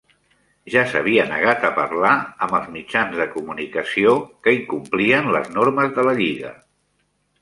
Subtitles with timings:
[0.75, 2.13] Ja s'havia negat a parlar
[2.47, 4.15] amb els mitjans de comunicació,
[4.47, 6.57] que incomplien les normes de la lliga.